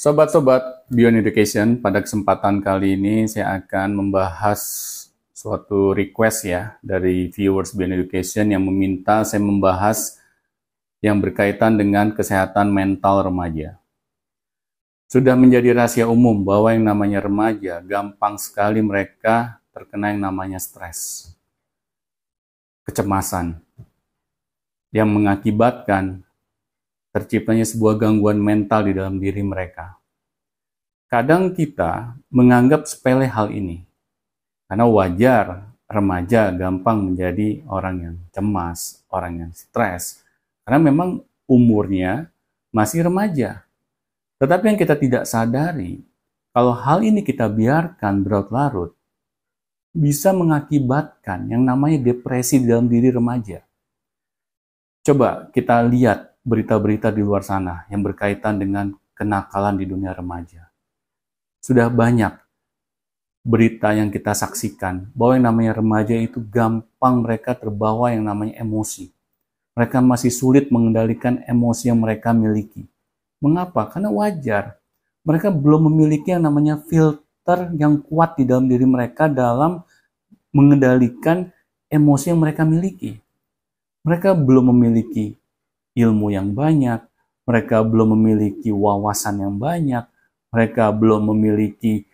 [0.00, 4.56] Sobat-sobat Beyond Education, pada kesempatan kali ini saya akan membahas
[5.36, 10.16] suatu request ya dari viewers Beyond Education yang meminta saya membahas
[11.04, 13.76] yang berkaitan dengan kesehatan mental remaja.
[15.04, 21.28] Sudah menjadi rahasia umum bahwa yang namanya remaja gampang sekali mereka terkena yang namanya stres,
[22.88, 23.60] kecemasan,
[24.96, 26.24] yang mengakibatkan
[27.10, 29.98] terciptanya sebuah gangguan mental di dalam diri mereka.
[31.10, 33.82] Kadang kita menganggap sepele hal ini,
[34.70, 40.22] karena wajar remaja gampang menjadi orang yang cemas, orang yang stres,
[40.62, 42.30] karena memang umurnya
[42.70, 43.66] masih remaja.
[44.38, 45.98] Tetapi yang kita tidak sadari,
[46.54, 48.94] kalau hal ini kita biarkan berlarut-larut,
[49.90, 53.66] bisa mengakibatkan yang namanya depresi di dalam diri remaja.
[55.02, 60.72] Coba kita lihat berita-berita di luar sana yang berkaitan dengan kenakalan di dunia remaja.
[61.60, 62.32] Sudah banyak
[63.40, 69.12] berita yang kita saksikan bahwa yang namanya remaja itu gampang mereka terbawa yang namanya emosi.
[69.76, 72.84] Mereka masih sulit mengendalikan emosi yang mereka miliki.
[73.40, 73.88] Mengapa?
[73.88, 74.76] Karena wajar.
[75.24, 79.80] Mereka belum memiliki yang namanya filter yang kuat di dalam diri mereka dalam
[80.52, 81.48] mengendalikan
[81.88, 83.16] emosi yang mereka miliki.
[84.04, 85.39] Mereka belum memiliki
[85.94, 87.02] ilmu yang banyak,
[87.46, 90.06] mereka belum memiliki wawasan yang banyak,
[90.50, 92.06] mereka belum memiliki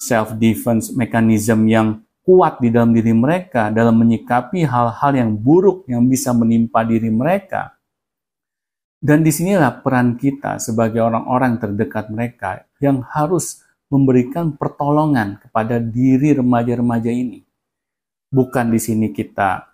[0.00, 6.06] self defense mechanism yang kuat di dalam diri mereka dalam menyikapi hal-hal yang buruk yang
[6.06, 7.74] bisa menimpa diri mereka.
[9.00, 16.36] Dan di sinilah peran kita sebagai orang-orang terdekat mereka yang harus memberikan pertolongan kepada diri
[16.36, 17.40] remaja-remaja ini.
[18.30, 19.69] Bukan di sini kita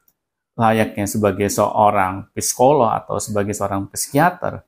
[0.57, 4.65] layaknya sebagai seorang psikolog atau sebagai seorang psikiater.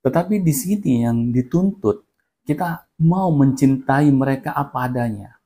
[0.00, 2.08] Tetapi di sini yang dituntut,
[2.48, 5.36] kita mau mencintai mereka apa adanya.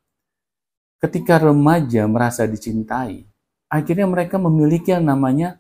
[1.03, 3.27] Ketika remaja merasa dicintai,
[3.67, 5.59] akhirnya mereka memiliki yang namanya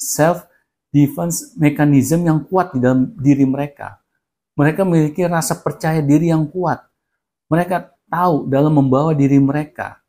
[0.00, 0.48] self
[0.90, 4.00] defense mechanism yang kuat di dalam diri mereka.
[4.56, 6.80] Mereka memiliki rasa percaya diri yang kuat.
[7.52, 10.00] Mereka tahu dalam membawa diri mereka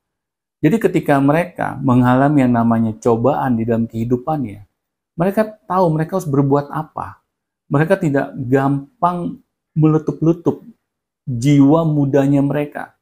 [0.58, 4.66] jadi ketika mereka mengalami yang namanya cobaan di dalam kehidupannya,
[5.14, 7.22] mereka tahu mereka harus berbuat apa.
[7.70, 9.38] Mereka tidak gampang
[9.78, 10.66] meletup-letup
[11.30, 12.98] jiwa mudanya mereka.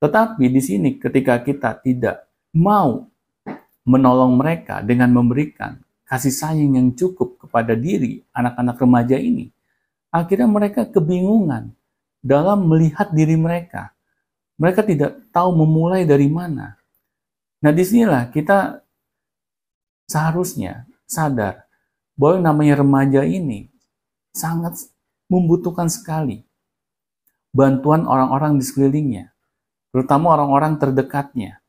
[0.00, 2.24] Tetapi di sini ketika kita tidak
[2.56, 3.04] mau
[3.84, 5.76] menolong mereka dengan memberikan
[6.08, 9.52] kasih sayang yang cukup kepada diri anak-anak remaja ini,
[10.08, 11.74] akhirnya mereka kebingungan
[12.22, 13.92] dalam melihat diri mereka.
[14.60, 16.76] Mereka tidak tahu memulai dari mana.
[17.62, 18.82] Nah, di sinilah kita
[20.10, 21.64] seharusnya sadar
[22.18, 23.70] bahwa yang namanya remaja ini
[24.34, 24.88] sangat
[25.30, 26.44] membutuhkan sekali
[27.52, 29.30] bantuan orang-orang di sekelilingnya,
[29.92, 31.60] terutama orang-orang terdekatnya.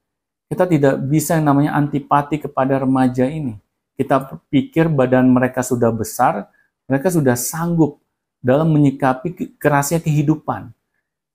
[0.48, 3.60] Kita tidak bisa yang namanya antipati kepada remaja ini.
[3.94, 6.50] Kita pikir badan mereka sudah besar,
[6.88, 8.00] mereka sudah sanggup
[8.44, 10.72] dalam menyikapi kerasnya kehidupan.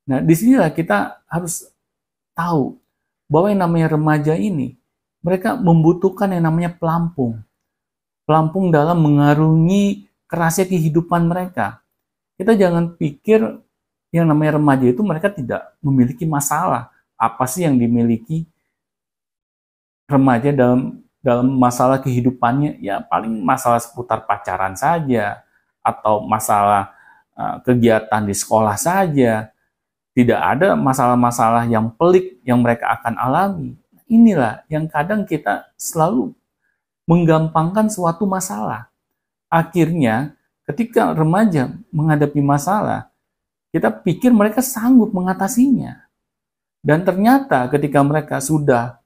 [0.09, 1.69] Nah, di sinilah kita harus
[2.33, 2.81] tahu
[3.29, 4.81] bahwa yang namanya remaja ini,
[5.21, 7.45] mereka membutuhkan yang namanya pelampung.
[8.25, 11.85] Pelampung dalam mengarungi kerasnya kehidupan mereka.
[12.41, 13.45] Kita jangan pikir
[14.09, 16.89] yang namanya remaja itu mereka tidak memiliki masalah.
[17.21, 18.49] Apa sih yang dimiliki
[20.09, 22.81] remaja dalam dalam masalah kehidupannya?
[22.81, 25.45] Ya paling masalah seputar pacaran saja
[25.85, 26.95] atau masalah
[27.37, 29.53] uh, kegiatan di sekolah saja
[30.19, 33.79] tidak ada masalah-masalah yang pelik yang mereka akan alami.
[34.11, 36.35] Inilah yang kadang kita selalu
[37.07, 38.91] menggampangkan suatu masalah.
[39.47, 40.35] Akhirnya,
[40.67, 43.15] ketika remaja menghadapi masalah,
[43.71, 46.11] kita pikir mereka sanggup mengatasinya.
[46.83, 48.99] Dan ternyata ketika mereka sudah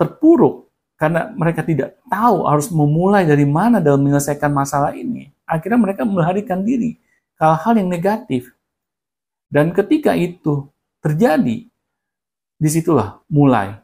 [0.00, 6.08] terpuruk karena mereka tidak tahu harus memulai dari mana dalam menyelesaikan masalah ini, akhirnya mereka
[6.08, 6.96] melarikan diri
[7.36, 8.53] ke hal-hal yang negatif
[9.52, 10.68] dan ketika itu
[11.04, 11.68] terjadi,
[12.54, 13.76] di situlah mulai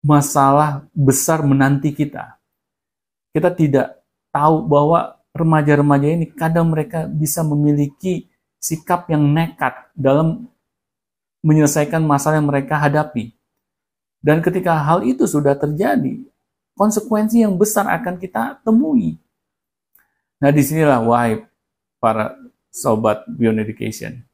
[0.00, 2.38] masalah besar menanti kita.
[3.34, 4.00] Kita tidak
[4.32, 10.48] tahu bahwa remaja-remaja ini kadang mereka bisa memiliki sikap yang nekat dalam
[11.44, 13.36] menyelesaikan masalah yang mereka hadapi.
[14.24, 16.24] Dan ketika hal itu sudah terjadi,
[16.74, 19.20] konsekuensi yang besar akan kita temui.
[20.42, 21.46] Nah, di sinilah wahai
[22.02, 22.34] para
[22.72, 24.25] sobat Beyond Education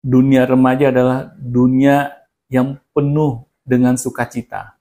[0.00, 2.12] dunia remaja adalah dunia
[2.48, 4.76] yang penuh dengan sukacita.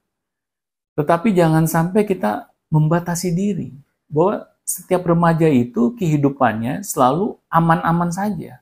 [0.96, 3.72] Tetapi jangan sampai kita membatasi diri
[4.10, 8.62] bahwa setiap remaja itu kehidupannya selalu aman-aman saja.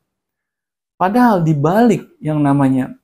[0.97, 2.95] Padahal di balik yang namanya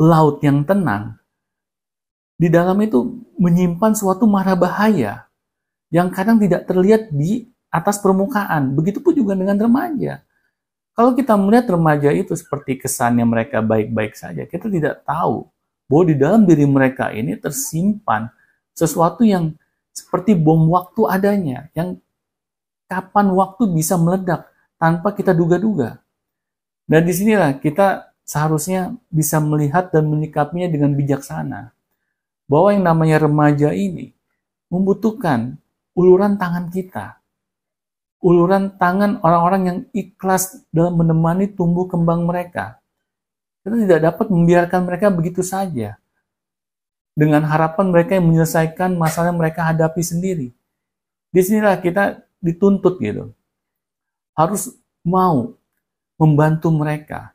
[0.00, 1.20] laut yang tenang,
[2.40, 5.28] di dalam itu menyimpan suatu mara bahaya
[5.92, 8.72] yang kadang tidak terlihat di atas permukaan.
[8.72, 10.24] Begitupun juga dengan remaja.
[11.00, 15.48] Kalau kita melihat remaja itu seperti kesannya mereka baik-baik saja, kita tidak tahu
[15.88, 18.28] bahwa di dalam diri mereka ini tersimpan
[18.76, 19.56] sesuatu yang
[19.96, 21.96] seperti bom waktu adanya, yang
[22.84, 24.44] kapan waktu bisa meledak
[24.76, 26.04] tanpa kita duga-duga.
[26.84, 31.72] Dan di sinilah kita seharusnya bisa melihat dan menyikapinya dengan bijaksana.
[32.44, 34.12] Bahwa yang namanya remaja ini
[34.68, 35.56] membutuhkan
[35.96, 37.19] uluran tangan kita.
[38.20, 42.76] Uluran tangan orang-orang yang ikhlas dalam menemani tumbuh kembang mereka.
[43.64, 45.96] Kita tidak dapat membiarkan mereka begitu saja.
[47.16, 50.48] Dengan harapan mereka yang menyelesaikan masalah yang mereka hadapi sendiri.
[51.32, 53.32] Di sinilah kita dituntut gitu.
[54.36, 54.72] Harus
[55.04, 55.56] mau
[56.20, 57.32] membantu mereka,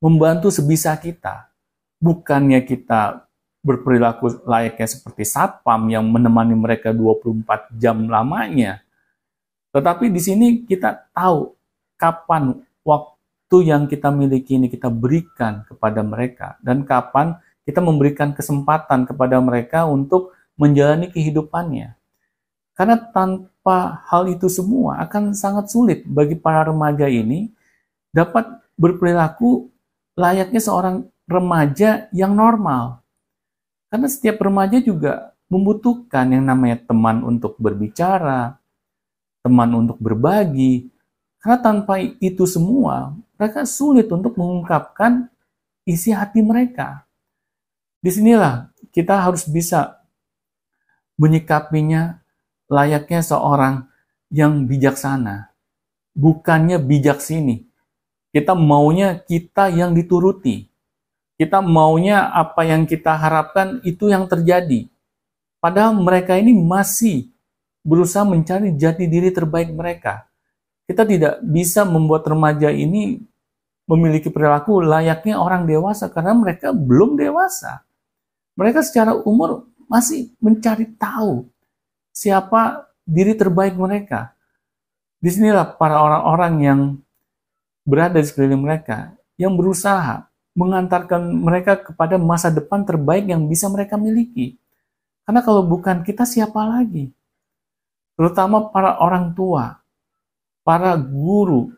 [0.00, 1.48] membantu sebisa kita.
[1.96, 3.24] Bukannya kita
[3.64, 8.85] berperilaku layaknya seperti satpam yang menemani mereka 24 jam lamanya.
[9.76, 11.52] Tetapi di sini kita tahu
[12.00, 17.36] kapan waktu yang kita miliki ini kita berikan kepada mereka dan kapan
[17.68, 21.92] kita memberikan kesempatan kepada mereka untuk menjalani kehidupannya.
[22.72, 27.52] Karena tanpa hal itu semua akan sangat sulit bagi para remaja ini
[28.16, 28.48] dapat
[28.80, 29.68] berperilaku
[30.16, 33.04] layaknya seorang remaja yang normal.
[33.92, 38.56] Karena setiap remaja juga membutuhkan yang namanya teman untuk berbicara,
[39.46, 40.90] teman untuk berbagi.
[41.38, 45.30] Karena tanpa itu semua, mereka sulit untuk mengungkapkan
[45.86, 47.06] isi hati mereka.
[48.02, 50.02] Di sinilah kita harus bisa
[51.14, 52.18] menyikapinya
[52.66, 53.86] layaknya seorang
[54.34, 55.54] yang bijaksana.
[56.16, 57.68] Bukannya bijak sini,
[58.34, 60.66] kita maunya kita yang dituruti.
[61.36, 64.88] Kita maunya apa yang kita harapkan itu yang terjadi.
[65.60, 67.35] Padahal mereka ini masih
[67.86, 70.26] berusaha mencari jati diri terbaik mereka.
[70.90, 73.22] Kita tidak bisa membuat remaja ini
[73.86, 77.86] memiliki perilaku layaknya orang dewasa karena mereka belum dewasa.
[78.58, 81.46] Mereka secara umur masih mencari tahu
[82.10, 84.34] siapa diri terbaik mereka.
[85.22, 86.80] Di sinilah para orang-orang yang
[87.86, 90.26] berada di sekeliling mereka yang berusaha
[90.58, 94.58] mengantarkan mereka kepada masa depan terbaik yang bisa mereka miliki.
[95.22, 97.12] Karena kalau bukan kita siapa lagi?
[98.16, 99.78] Terutama para orang tua,
[100.64, 101.70] para guru,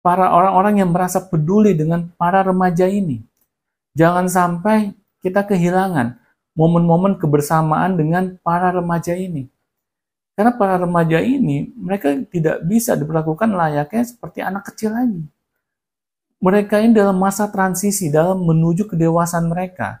[0.00, 3.20] para orang-orang yang merasa peduli dengan para remaja ini.
[3.92, 6.16] Jangan sampai kita kehilangan
[6.56, 9.52] momen-momen kebersamaan dengan para remaja ini.
[10.32, 15.28] Karena para remaja ini, mereka tidak bisa diperlakukan layaknya seperti anak kecil lagi.
[16.40, 20.00] Mereka ini dalam masa transisi, dalam menuju kedewasaan mereka.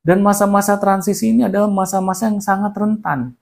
[0.00, 3.36] Dan masa-masa transisi ini adalah masa-masa yang sangat rentan.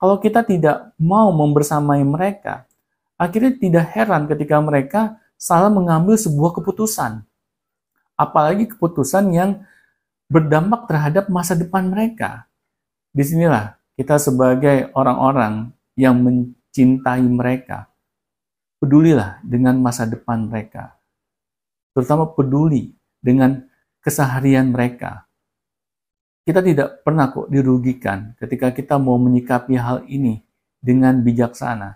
[0.00, 2.64] Kalau kita tidak mau membersamai mereka,
[3.20, 7.20] akhirnya tidak heran ketika mereka salah mengambil sebuah keputusan.
[8.16, 9.60] Apalagi keputusan yang
[10.32, 12.48] berdampak terhadap masa depan mereka.
[13.12, 17.92] Di sinilah kita sebagai orang-orang yang mencintai mereka,
[18.80, 20.96] pedulilah dengan masa depan mereka.
[21.92, 23.60] Terutama peduli dengan
[24.00, 25.28] keseharian mereka.
[26.50, 30.42] Kita tidak pernah kok dirugikan ketika kita mau menyikapi hal ini
[30.82, 31.94] dengan bijaksana.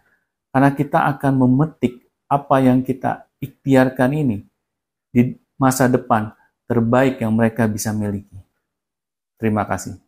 [0.55, 4.47] Karena kita akan memetik apa yang kita ikhtiarkan ini
[5.11, 6.31] di masa depan
[6.71, 8.39] terbaik yang mereka bisa miliki.
[9.43, 10.04] Terima kasih.